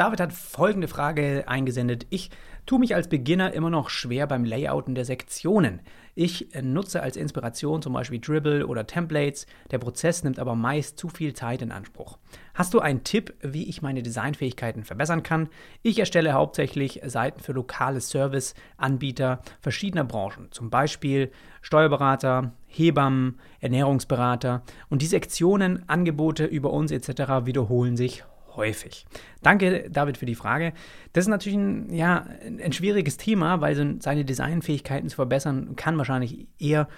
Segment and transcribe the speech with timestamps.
[0.00, 2.06] David hat folgende Frage eingesendet.
[2.08, 2.30] Ich
[2.64, 5.82] tue mich als Beginner immer noch schwer beim Layouten der Sektionen.
[6.14, 9.44] Ich nutze als Inspiration zum Beispiel Dribble oder Templates.
[9.70, 12.16] Der Prozess nimmt aber meist zu viel Zeit in Anspruch.
[12.54, 15.50] Hast du einen Tipp, wie ich meine Designfähigkeiten verbessern kann?
[15.82, 21.30] Ich erstelle hauptsächlich Seiten für lokale Serviceanbieter verschiedener Branchen, zum Beispiel
[21.60, 24.62] Steuerberater, Hebammen, Ernährungsberater.
[24.88, 27.44] Und die Sektionen, Angebote über uns etc.
[27.44, 28.24] wiederholen sich
[28.56, 29.06] häufig.
[29.42, 30.72] Danke, David, für die Frage.
[31.12, 36.46] Das ist natürlich ein, ja, ein schwieriges Thema, weil seine Designfähigkeiten zu verbessern kann wahrscheinlich
[36.58, 36.88] eher,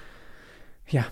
[0.89, 1.07] ja,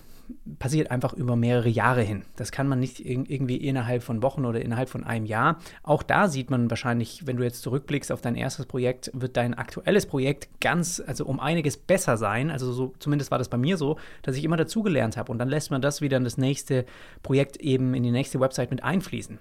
[0.59, 2.23] passiert einfach über mehrere Jahre hin.
[2.35, 5.59] Das kann man nicht irgendwie innerhalb von Wochen oder innerhalb von einem Jahr.
[5.83, 9.53] Auch da sieht man wahrscheinlich, wenn du jetzt zurückblickst auf dein erstes Projekt, wird dein
[9.53, 12.49] aktuelles Projekt ganz, also um einiges besser sein.
[12.49, 15.31] Also so, zumindest war das bei mir so, dass ich immer dazugelernt habe.
[15.31, 16.85] Und dann lässt man das wieder in das nächste
[17.23, 19.39] Projekt eben in die nächste Website mit einfließen.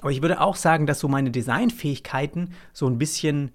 [0.00, 3.50] Aber ich würde auch sagen, dass so meine Designfähigkeiten so ein bisschen,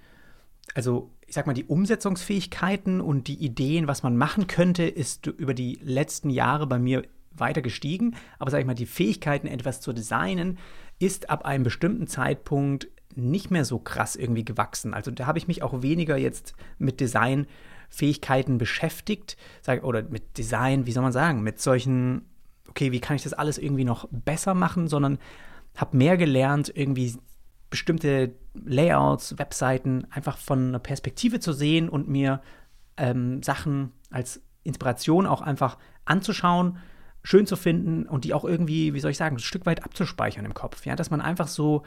[0.74, 5.54] also ich sag mal, die Umsetzungsfähigkeiten und die Ideen, was man machen könnte, ist über
[5.54, 8.16] die letzten Jahre bei mir weiter gestiegen.
[8.40, 10.58] Aber sag ich mal, die Fähigkeiten, etwas zu designen,
[11.00, 14.94] ist ab einem bestimmten Zeitpunkt nicht mehr so krass irgendwie gewachsen.
[14.94, 19.38] Also da habe ich mich auch weniger jetzt mit Designfähigkeiten beschäftigt,
[19.82, 22.26] oder mit Design, wie soll man sagen, mit solchen,
[22.70, 25.18] okay, wie kann ich das alles irgendwie noch besser machen, sondern
[25.76, 27.16] habe mehr gelernt, irgendwie
[27.70, 32.42] bestimmte Layouts, Webseiten einfach von einer Perspektive zu sehen und mir
[32.98, 36.78] ähm, Sachen als Inspiration auch einfach anzuschauen,
[37.24, 40.46] schön zu finden und die auch irgendwie, wie soll ich sagen, ein Stück weit abzuspeichern
[40.46, 40.86] im Kopf.
[40.86, 41.84] Ja, dass man einfach so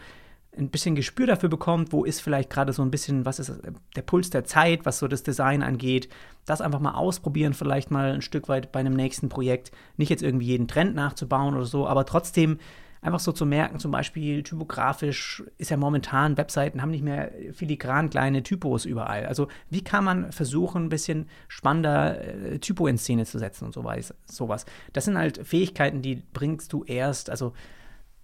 [0.56, 3.53] ein bisschen Gespür dafür bekommt, wo ist vielleicht gerade so ein bisschen, was ist
[3.94, 6.09] der Puls der Zeit, was so das Design angeht.
[6.47, 9.70] Das einfach mal ausprobieren, vielleicht mal ein Stück weit bei einem nächsten Projekt.
[9.97, 12.59] Nicht jetzt irgendwie jeden Trend nachzubauen oder so, aber trotzdem
[13.00, 18.10] einfach so zu merken, zum Beispiel typografisch ist ja momentan, Webseiten haben nicht mehr filigran
[18.10, 19.27] kleine Typos überall.
[19.27, 23.75] Also wie kann man versuchen, ein bisschen spannender äh, Typo in Szene zu setzen und
[23.75, 24.66] sowas.
[24.92, 27.53] Das sind halt Fähigkeiten, die bringst du erst, also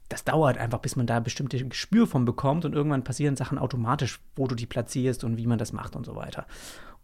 [0.08, 4.20] das dauert einfach, bis man da bestimmte Gespür von bekommt und irgendwann passieren Sachen automatisch,
[4.36, 6.46] wo du die platzierst und wie man das macht und so weiter.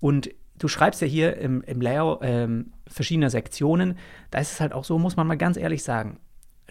[0.01, 3.97] Und du schreibst ja hier im, im Layout ähm, verschiedener Sektionen,
[4.31, 6.19] da ist es halt auch so, muss man mal ganz ehrlich sagen,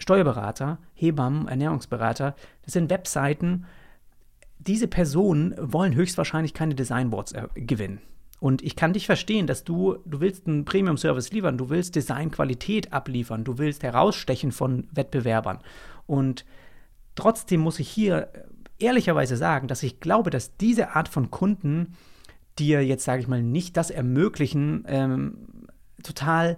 [0.00, 2.34] Steuerberater, Hebammen, Ernährungsberater,
[2.64, 3.66] das sind Webseiten,
[4.58, 8.00] diese Personen wollen höchstwahrscheinlich keine Designboards äh, gewinnen.
[8.40, 12.92] Und ich kann dich verstehen, dass du, du willst einen Premium-Service liefern, du willst Designqualität
[12.92, 15.58] abliefern, du willst herausstechen von Wettbewerbern.
[16.06, 16.46] Und
[17.14, 18.30] trotzdem muss ich hier
[18.78, 21.94] ehrlicherweise sagen, dass ich glaube, dass diese Art von Kunden
[22.58, 25.36] dir jetzt, sage ich mal, nicht das ermöglichen, ähm,
[26.02, 26.56] total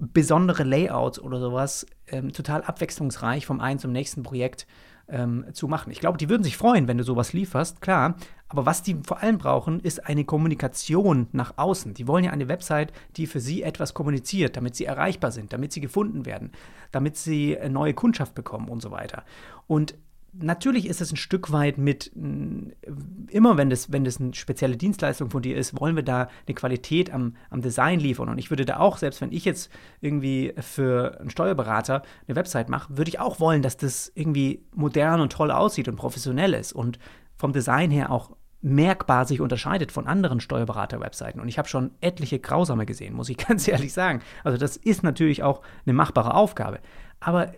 [0.00, 4.66] besondere Layouts oder sowas ähm, total abwechslungsreich vom einen zum nächsten Projekt
[5.08, 5.90] ähm, zu machen.
[5.90, 8.16] Ich glaube, die würden sich freuen, wenn du sowas lieferst, klar.
[8.48, 11.94] Aber was die vor allem brauchen, ist eine Kommunikation nach außen.
[11.94, 15.72] Die wollen ja eine Website, die für sie etwas kommuniziert, damit sie erreichbar sind, damit
[15.72, 16.52] sie gefunden werden,
[16.90, 19.24] damit sie äh, neue Kundschaft bekommen und so weiter.
[19.66, 19.94] Und
[20.32, 25.30] natürlich ist es ein Stück weit mit, immer wenn das, wenn das eine spezielle Dienstleistung
[25.30, 28.28] von dir ist, wollen wir da eine Qualität am, am Design liefern.
[28.28, 29.70] Und ich würde da auch, selbst wenn ich jetzt
[30.00, 35.20] irgendwie für einen Steuerberater eine Website mache, würde ich auch wollen, dass das irgendwie modern
[35.20, 36.98] und toll aussieht und professionell ist und
[37.36, 41.40] vom Design her auch merkbar sich unterscheidet von anderen Steuerberater-Webseiten.
[41.40, 44.20] Und ich habe schon etliche grausame gesehen, muss ich ganz ehrlich sagen.
[44.44, 46.80] Also das ist natürlich auch eine machbare Aufgabe.
[47.20, 47.52] Aber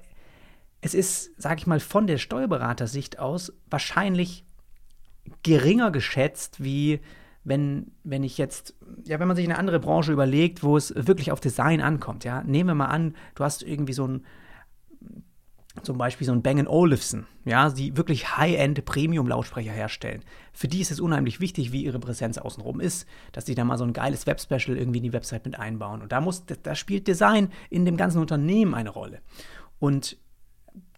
[0.82, 4.44] es ist, sage ich mal, von der Steuerberatersicht aus wahrscheinlich
[5.42, 7.00] geringer geschätzt, wie
[7.44, 11.32] wenn, wenn ich jetzt, ja, wenn man sich eine andere Branche überlegt, wo es wirklich
[11.32, 12.42] auf Design ankommt, ja.
[12.42, 14.24] Nehmen wir mal an, du hast irgendwie so ein,
[15.82, 20.22] zum Beispiel so ein Bang Olufsen, ja, die wirklich High-End Premium-Lautsprecher herstellen.
[20.52, 23.78] Für die ist es unheimlich wichtig, wie ihre Präsenz außenrum ist, dass sie da mal
[23.78, 26.02] so ein geiles Web-Special irgendwie in die Website mit einbauen.
[26.02, 29.20] Und da muss, da spielt Design in dem ganzen Unternehmen eine Rolle.
[29.78, 30.18] Und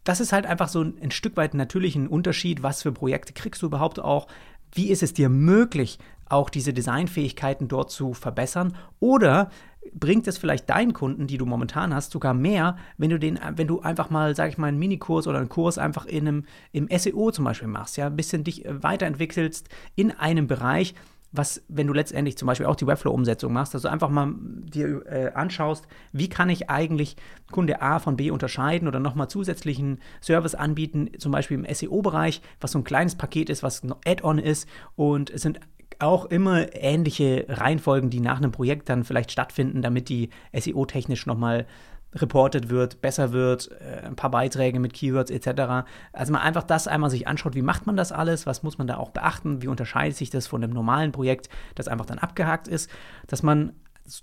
[0.05, 3.33] das ist halt einfach so ein, ein Stück weit natürlich ein Unterschied, was für Projekte
[3.33, 4.27] kriegst du überhaupt auch,
[4.73, 8.77] wie ist es dir möglich, auch diese Designfähigkeiten dort zu verbessern?
[8.99, 9.51] Oder
[9.93, 13.67] bringt es vielleicht deinen Kunden, die du momentan hast, sogar mehr, wenn du den, wenn
[13.67, 16.89] du einfach mal, sag ich mal, einen Minikurs oder einen Kurs einfach in einem, im
[16.97, 20.95] SEO zum Beispiel machst, ja, ein bisschen dich weiterentwickelst in einem Bereich,
[21.37, 25.33] was, wenn du letztendlich zum Beispiel auch die Webflow-Umsetzung machst, also einfach mal dir äh,
[25.35, 27.17] anschaust, wie kann ich eigentlich
[27.51, 32.73] Kunde A von B unterscheiden oder nochmal zusätzlichen Service anbieten, zum Beispiel im SEO-Bereich, was
[32.73, 34.69] so ein kleines Paket ist, was ein Add-on ist.
[34.95, 35.59] Und es sind
[35.99, 41.67] auch immer ähnliche Reihenfolgen, die nach einem Projekt dann vielleicht stattfinden, damit die SEO-technisch nochmal
[42.15, 45.87] reported wird, besser wird, äh, ein paar Beiträge mit Keywords etc.
[46.13, 48.87] Also man einfach das einmal sich anschaut, wie macht man das alles, was muss man
[48.87, 52.69] da auch beachten, wie unterscheidet sich das von dem normalen Projekt, das einfach dann abgehakt
[52.69, 52.91] ist,
[53.27, 53.73] dass man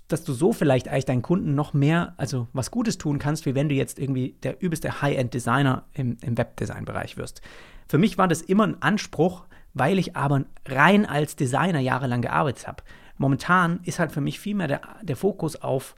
[0.06, 3.56] dass du so vielleicht eigentlich deinen Kunden noch mehr, also was Gutes tun kannst, wie
[3.56, 7.42] wenn du jetzt irgendwie der übelste High-End-Designer im, im Webdesign-Bereich wirst.
[7.88, 9.44] Für mich war das immer ein Anspruch,
[9.74, 12.84] weil ich aber rein als Designer jahrelang gearbeitet habe.
[13.18, 15.96] Momentan ist halt für mich viel mehr der, der Fokus auf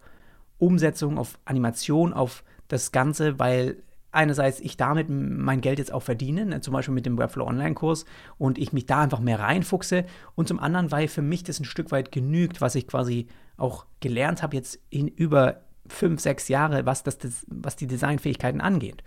[0.59, 6.47] Umsetzung, auf Animation, auf das Ganze, weil einerseits ich damit mein Geld jetzt auch verdiene,
[6.47, 8.05] ne, zum Beispiel mit dem Webflow Online-Kurs
[8.39, 10.05] und ich mich da einfach mehr reinfuchse
[10.37, 13.87] und zum anderen, weil für mich das ein Stück weit genügt, was ich quasi auch
[14.01, 17.19] gelernt habe jetzt in über fünf, sechs Jahre, was, das,
[17.49, 19.03] was die Designfähigkeiten angeht.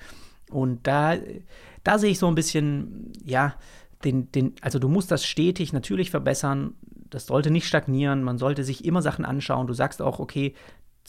[0.50, 1.16] Und da,
[1.84, 3.56] da sehe ich so ein bisschen, ja,
[4.04, 6.76] den, den, also du musst das stetig natürlich verbessern.
[7.10, 8.24] Das sollte nicht stagnieren.
[8.24, 9.68] Man sollte sich immer Sachen anschauen.
[9.68, 10.54] Du sagst auch, okay,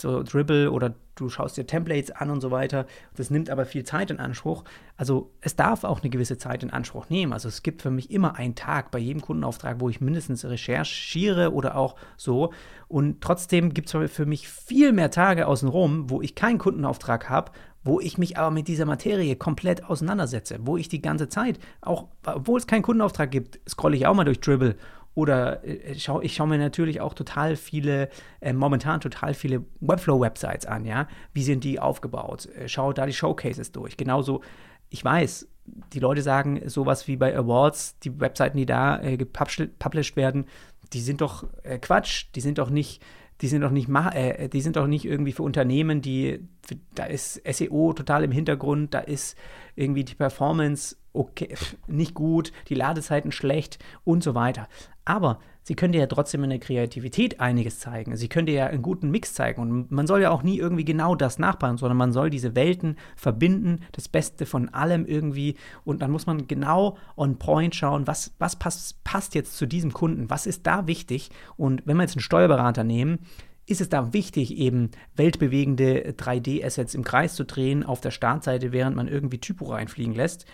[0.00, 2.86] so Dribble oder du schaust dir Templates an und so weiter.
[3.16, 4.64] Das nimmt aber viel Zeit in Anspruch.
[4.96, 7.32] Also es darf auch eine gewisse Zeit in Anspruch nehmen.
[7.32, 11.52] Also es gibt für mich immer einen Tag bei jedem Kundenauftrag, wo ich mindestens recherchiere
[11.52, 12.52] oder auch so.
[12.86, 17.52] Und trotzdem gibt es für mich viel mehr Tage außenrum, wo ich keinen Kundenauftrag habe,
[17.84, 22.08] wo ich mich aber mit dieser Materie komplett auseinandersetze, wo ich die ganze Zeit, auch
[22.24, 24.76] obwohl es keinen Kundenauftrag gibt, scrolle ich auch mal durch Dribble
[25.18, 25.92] oder äh,
[26.22, 28.08] ich schaue mir natürlich auch total viele,
[28.40, 31.08] äh, momentan total viele Webflow-Websites an, ja.
[31.32, 32.46] Wie sind die aufgebaut?
[32.46, 33.96] Äh, schau da die Showcases durch.
[33.96, 34.42] Genauso,
[34.90, 35.48] ich weiß,
[35.92, 40.46] die Leute sagen sowas wie bei Awards, die Webseiten, die da äh, gepublished werden,
[40.92, 43.02] die sind doch äh, Quatsch, die sind doch nicht,
[43.40, 47.04] die sind doch nicht, äh, die sind doch nicht irgendwie für Unternehmen, die, für, da
[47.04, 49.36] ist SEO total im Hintergrund, da ist
[49.76, 51.54] irgendwie die Performance okay,
[51.86, 54.68] nicht gut, die Ladezeiten schlecht und so weiter.
[55.04, 58.16] Aber sie dir ja trotzdem in der Kreativität einiges zeigen.
[58.16, 59.60] Sie dir ja einen guten Mix zeigen.
[59.60, 62.96] Und man soll ja auch nie irgendwie genau das nachbauen, sondern man soll diese Welten
[63.16, 65.56] verbinden, das Beste von allem irgendwie.
[65.84, 69.92] Und dann muss man genau on point schauen, was, was passt, passt jetzt zu diesem
[69.92, 71.28] Kunden, was ist da wichtig.
[71.58, 73.18] Und wenn wir jetzt einen Steuerberater nehmen,
[73.66, 78.96] ist es da wichtig, eben weltbewegende 3D-Assets im Kreis zu drehen auf der Startseite, während
[78.96, 80.46] man irgendwie Typo reinfliegen lässt?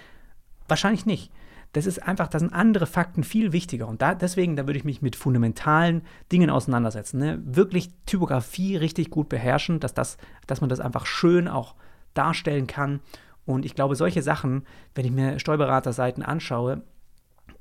[0.67, 1.31] Wahrscheinlich nicht.
[1.75, 3.89] Das ist einfach, da sind andere Fakten viel wichtiger.
[3.89, 7.19] Und da, deswegen, da würde ich mich mit fundamentalen Dingen auseinandersetzen.
[7.19, 7.43] Ne?
[7.45, 10.17] Wirklich Typografie richtig gut beherrschen, dass, das,
[10.47, 11.75] dass man das einfach schön auch
[12.15, 13.01] darstellen kann.
[13.45, 16.83] Und ich glaube, solche Sachen, wenn ich mir Steuerberaterseiten anschaue,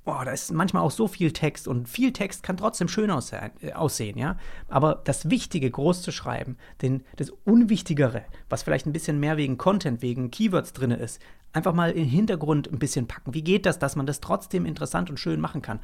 [0.06, 3.52] boah, da ist manchmal auch so viel Text und viel Text kann trotzdem schön aussehen,
[3.62, 4.38] äh, aussehen, ja.
[4.68, 9.58] Aber das Wichtige groß zu schreiben, den, das Unwichtigere, was vielleicht ein bisschen mehr wegen
[9.58, 11.22] Content, wegen Keywords drin ist,
[11.54, 13.34] einfach mal in den Hintergrund ein bisschen packen.
[13.34, 15.80] Wie geht das, dass man das trotzdem interessant und schön machen kann?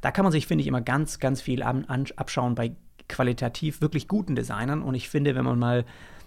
[0.00, 2.74] Da kann man sich, finde ich, immer ganz, ganz viel an, an, abschauen bei
[3.08, 4.82] qualitativ wirklich guten Designern.
[4.82, 5.84] Und ich finde, wenn man mal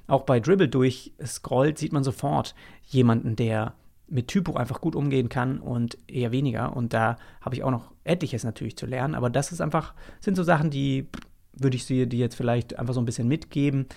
[0.07, 3.73] auch bei Dribble durchscrollt, sieht man sofort jemanden, der
[4.07, 6.75] mit Typo einfach gut umgehen kann und eher weniger.
[6.75, 9.15] Und da habe ich auch noch etliches natürlich zu lernen.
[9.15, 11.07] Aber das ist einfach, sind so Sachen, die
[11.53, 13.87] würde ich dir jetzt vielleicht einfach so ein bisschen mitgeben.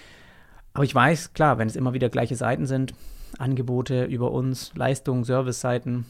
[0.75, 2.95] Aber ich weiß, klar, wenn es immer wieder gleiche Seiten sind,
[3.39, 6.07] Angebote über uns, Leistungen, Service-Seiten,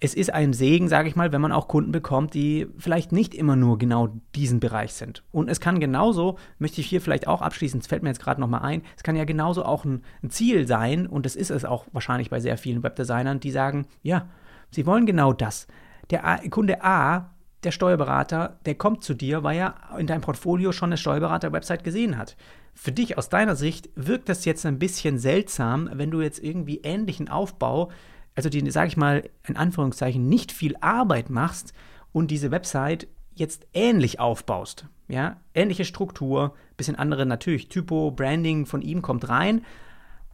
[0.00, 3.34] es ist ein Segen, sage ich mal, wenn man auch Kunden bekommt, die vielleicht nicht
[3.34, 5.22] immer nur genau diesen Bereich sind.
[5.30, 8.40] Und es kann genauso, möchte ich hier vielleicht auch abschließen, es fällt mir jetzt gerade
[8.40, 11.64] nochmal ein, es kann ja genauso auch ein, ein, Ziel sein, und das ist es
[11.64, 14.28] auch wahrscheinlich bei sehr vielen Webdesignern, die sagen, ja,
[14.70, 15.66] sie wollen genau das.
[16.10, 17.30] Der A, Kunde A,
[17.62, 22.18] der Steuerberater, der kommt zu dir, weil er in deinem Portfolio schon eine Steuerberater-Website gesehen
[22.18, 22.36] hat.
[22.74, 26.80] Für dich aus deiner Sicht wirkt das jetzt ein bisschen seltsam, wenn du jetzt irgendwie
[26.82, 27.90] ähnlichen Aufbau
[28.34, 31.72] also die, sage ich mal, in Anführungszeichen, nicht viel Arbeit machst
[32.12, 34.86] und diese Website jetzt ähnlich aufbaust.
[35.08, 39.64] Ja, ähnliche Struktur, bisschen andere natürlich, Typo, Branding von ihm kommt rein,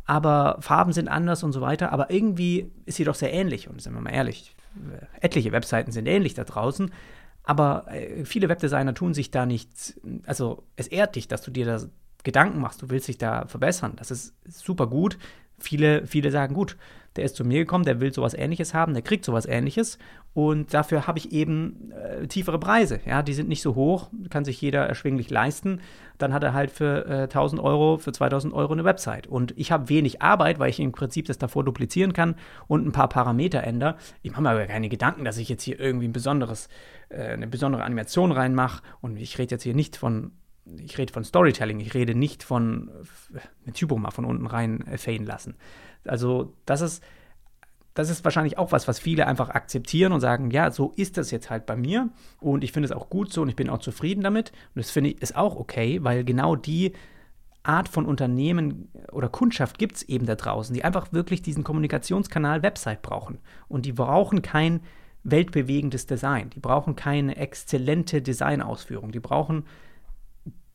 [0.04, 3.82] aber Farben sind anders und so weiter, aber irgendwie ist sie doch sehr ähnlich und
[3.82, 4.54] sind wir mal ehrlich,
[5.20, 6.92] etliche Webseiten sind ähnlich da draußen,
[7.42, 11.66] aber äh, viele Webdesigner tun sich da nicht, also es ehrt dich, dass du dir
[11.66, 11.80] da
[12.22, 15.18] Gedanken machst, du willst dich da verbessern, das ist super gut.
[15.58, 16.76] Viele, viele sagen, gut,
[17.16, 19.98] der ist zu mir gekommen, der will sowas ähnliches haben, der kriegt sowas ähnliches
[20.34, 23.00] und dafür habe ich eben äh, tiefere Preise.
[23.04, 25.80] Ja, die sind nicht so hoch, kann sich jeder erschwinglich leisten.
[26.16, 29.26] Dann hat er halt für äh, 1000 Euro, für 2000 Euro eine Website.
[29.26, 32.36] Und ich habe wenig Arbeit, weil ich im Prinzip das davor duplizieren kann
[32.68, 33.96] und ein paar Parameter ändere.
[34.22, 36.68] Ich mache mir aber keine Gedanken, dass ich jetzt hier irgendwie ein besonderes,
[37.08, 38.82] äh, eine besondere Animation reinmache.
[39.00, 40.30] Und ich rede jetzt hier nicht von
[40.76, 42.90] ich rede von Storytelling, ich rede nicht von
[43.66, 45.56] ein Typo mal von unten rein äh, faden lassen.
[46.04, 47.02] Also das ist,
[47.94, 51.30] das ist wahrscheinlich auch was, was viele einfach akzeptieren und sagen, ja, so ist das
[51.30, 52.10] jetzt halt bei mir
[52.40, 54.90] und ich finde es auch gut so und ich bin auch zufrieden damit und das
[54.90, 56.92] finde ich ist auch okay, weil genau die
[57.68, 62.62] Art von Unternehmen oder Kundschaft gibt es eben da draußen, die einfach wirklich diesen Kommunikationskanal
[62.62, 63.38] Website brauchen.
[63.68, 64.80] Und die brauchen kein
[65.22, 66.50] weltbewegendes Design.
[66.50, 69.12] Die brauchen keine exzellente Designausführung.
[69.12, 69.64] Die brauchen,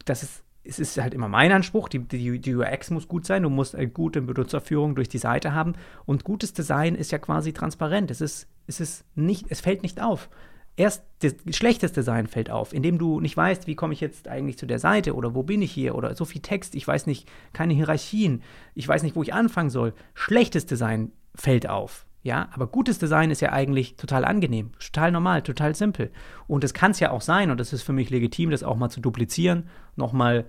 [0.06, 3.44] das ist, es ist halt immer mein Anspruch, die, die, die UX muss gut sein,
[3.44, 5.74] du musst eine gute Benutzerführung durch die Seite haben.
[6.06, 8.12] Und gutes Design ist ja quasi transparent.
[8.12, 10.30] Es ist, es ist nicht, es fällt nicht auf.
[10.76, 14.58] Erst das schlechtes Design fällt auf, indem du nicht weißt, wie komme ich jetzt eigentlich
[14.58, 17.30] zu der Seite oder wo bin ich hier oder so viel Text, ich weiß nicht,
[17.52, 18.42] keine Hierarchien,
[18.74, 19.94] ich weiß nicht, wo ich anfangen soll.
[20.16, 22.08] Schlechtes Design fällt auf.
[22.24, 26.10] Ja, aber gutes Design ist ja eigentlich total angenehm, total normal, total simpel.
[26.48, 28.78] Und es kann es ja auch sein, und das ist für mich legitim, das auch
[28.78, 30.46] mal zu duplizieren, nochmal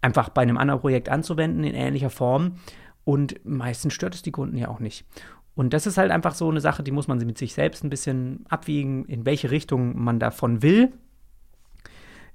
[0.00, 2.56] einfach bei einem anderen Projekt anzuwenden in ähnlicher Form.
[3.04, 5.04] Und meistens stört es die Kunden ja auch nicht.
[5.56, 7.90] Und das ist halt einfach so eine Sache, die muss man mit sich selbst ein
[7.90, 10.92] bisschen abwiegen, in welche Richtung man davon will.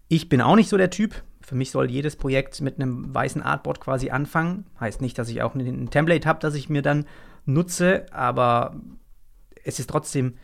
[0.10, 1.24] Ich bin auch nicht so der Typ.
[1.42, 4.66] Für mich soll jedes Projekt mit einem weißen Artboard quasi anfangen.
[4.80, 7.06] Heißt nicht, dass ich auch ein Template habe, das ich mir dann
[7.46, 8.76] nutze, aber
[9.64, 10.36] es ist trotzdem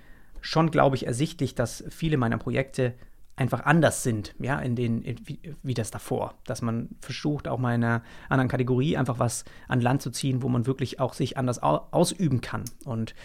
[0.41, 2.96] schon, glaube ich, ersichtlich, dass viele meiner Projekte
[3.36, 6.36] einfach anders sind, ja, in den, in, wie, wie, das davor.
[6.46, 10.41] Dass man versucht, auch mal in einer anderen Kategorie einfach was an Land zu ziehen,
[10.43, 12.63] wo man wirklich auch sich anders au ausüben kann.
[12.86, 13.15] Und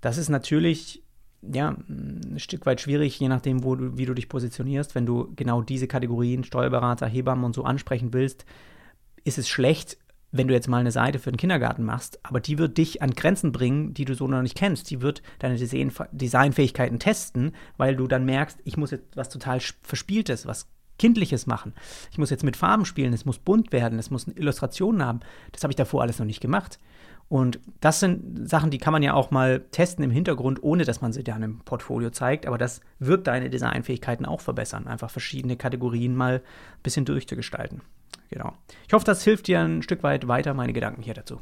[0.00, 1.04] das ist natürlich,
[1.42, 4.94] ja, ein Stück weit schwierig, je nachdem, wo du, wie du dich positionierst.
[4.94, 8.44] Wenn du genau diese Kategorien, Steuerberater, Hebammen und so ansprechen willst,
[9.24, 9.98] ist es schlecht,
[10.36, 13.12] wenn du jetzt mal eine Seite für den Kindergarten machst, aber die wird dich an
[13.12, 14.90] Grenzen bringen, die du so noch nicht kennst.
[14.90, 20.44] Die wird deine Designfähigkeiten testen, weil du dann merkst, ich muss jetzt was total Verspieltes,
[20.44, 20.66] was
[20.98, 21.72] Kindliches machen.
[22.10, 25.20] Ich muss jetzt mit Farben spielen, es muss bunt werden, es muss Illustrationen haben.
[25.52, 26.80] Das habe ich davor alles noch nicht gemacht.
[27.28, 31.00] Und das sind Sachen, die kann man ja auch mal testen im Hintergrund, ohne dass
[31.00, 32.46] man sie dann im Portfolio zeigt.
[32.46, 37.82] Aber das wird deine Designfähigkeiten auch verbessern, einfach verschiedene Kategorien mal ein bisschen durchzugestalten.
[38.34, 38.52] Genau.
[38.88, 41.38] Ich hoffe, das hilft dir ein Stück weit weiter, meine Gedanken hier dazu.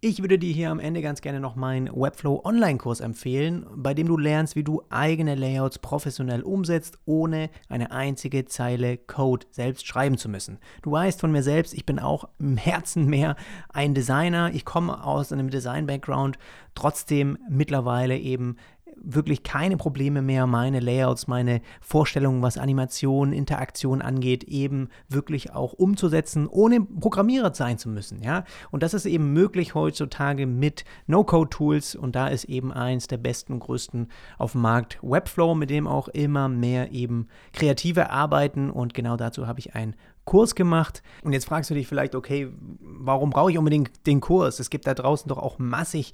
[0.00, 4.06] Ich würde dir hier am Ende ganz gerne noch meinen Webflow Online-Kurs empfehlen, bei dem
[4.06, 10.16] du lernst, wie du eigene Layouts professionell umsetzt, ohne eine einzige Zeile Code selbst schreiben
[10.16, 10.60] zu müssen.
[10.82, 13.34] Du weißt von mir selbst, ich bin auch im Herzen mehr
[13.70, 14.52] ein Designer.
[14.54, 16.38] Ich komme aus einem Design-Background,
[16.76, 18.56] trotzdem mittlerweile eben
[19.02, 25.72] wirklich keine Probleme mehr, meine Layouts, meine Vorstellungen, was Animation, Interaktion angeht, eben wirklich auch
[25.72, 28.22] umzusetzen, ohne Programmierer sein zu müssen.
[28.22, 28.44] Ja?
[28.70, 33.58] Und das ist eben möglich heutzutage mit No-Code-Tools und da ist eben eins der besten
[33.58, 34.08] größten
[34.38, 39.46] auf dem Markt Webflow, mit dem auch immer mehr eben Kreative arbeiten und genau dazu
[39.46, 41.02] habe ich ein Kurs gemacht.
[41.22, 42.48] Und jetzt fragst du dich vielleicht, okay,
[42.80, 44.58] warum brauche ich unbedingt den Kurs?
[44.58, 46.12] Es gibt da draußen doch auch massig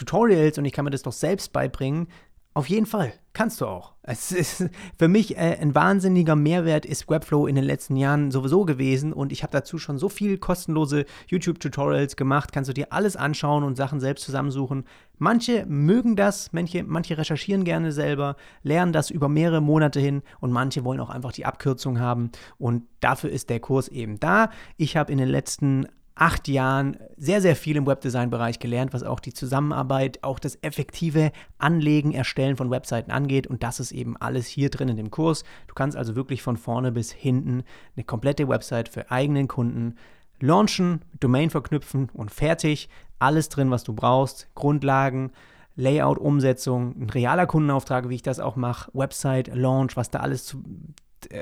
[0.00, 2.08] Tutorials und ich kann mir das doch selbst beibringen.
[2.52, 3.92] Auf jeden Fall, kannst du auch.
[4.02, 8.64] Es ist für mich äh, ein wahnsinniger Mehrwert ist Webflow in den letzten Jahren sowieso
[8.64, 12.50] gewesen und ich habe dazu schon so viel kostenlose YouTube-Tutorials gemacht.
[12.50, 14.84] Kannst du dir alles anschauen und Sachen selbst zusammensuchen.
[15.18, 20.50] Manche mögen das, manche, manche recherchieren gerne selber, lernen das über mehrere Monate hin und
[20.50, 24.50] manche wollen auch einfach die Abkürzung haben und dafür ist der Kurs eben da.
[24.76, 25.86] Ich habe in den letzten
[26.20, 31.32] acht Jahren sehr, sehr viel im Webdesign-Bereich gelernt, was auch die Zusammenarbeit, auch das effektive
[31.56, 33.46] Anlegen, Erstellen von Webseiten angeht.
[33.46, 35.44] Und das ist eben alles hier drin in dem Kurs.
[35.66, 37.62] Du kannst also wirklich von vorne bis hinten
[37.96, 39.94] eine komplette Website für eigenen Kunden
[40.40, 42.90] launchen, Domain verknüpfen und fertig.
[43.18, 44.46] Alles drin, was du brauchst.
[44.54, 45.32] Grundlagen,
[45.74, 50.44] Layout, Umsetzung, ein realer Kundenauftrag, wie ich das auch mache, Website, Launch, was da alles
[50.44, 50.62] zu,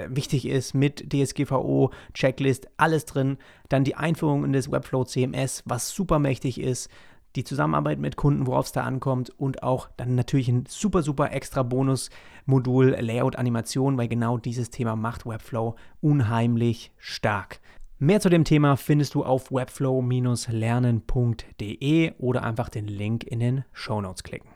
[0.09, 3.39] wichtig ist mit DSGVO, Checklist, alles drin.
[3.69, 6.91] Dann die Einführung in das Webflow CMS, was super mächtig ist.
[7.37, 11.31] Die Zusammenarbeit mit Kunden, worauf es da ankommt und auch dann natürlich ein super, super
[11.31, 17.61] extra Bonus-Modul Layout Animation, weil genau dieses Thema macht Webflow unheimlich stark.
[17.99, 24.01] Mehr zu dem Thema findest du auf webflow-lernen.de oder einfach den Link in den Show
[24.01, 24.51] Notes klicken.